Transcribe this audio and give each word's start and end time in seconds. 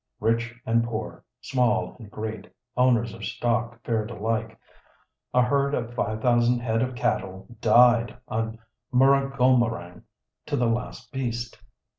Rich 0.19 0.55
and 0.65 0.83
poor, 0.83 1.23
small 1.41 1.95
and 1.99 2.09
great, 2.09 2.51
owners 2.75 3.13
of 3.13 3.23
stock 3.23 3.79
fared 3.83 4.09
alike. 4.09 4.57
A 5.31 5.43
herd 5.43 5.75
of 5.75 5.93
five 5.93 6.23
thousand 6.23 6.57
head 6.57 6.81
of 6.81 6.95
cattle 6.95 7.45
died 7.61 8.17
on 8.27 8.57
Murragulmerang 8.91 10.01
to 10.47 10.57
the 10.57 10.65
last 10.65 11.11
beast. 11.11 11.61